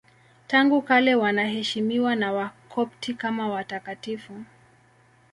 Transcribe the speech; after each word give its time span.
Tangu 0.47 0.81
kale 0.81 1.15
wanaheshimiwa 1.15 2.15
na 2.15 2.31
Wakopti 2.33 3.13
kama 3.13 3.49
watakatifu. 3.49 4.33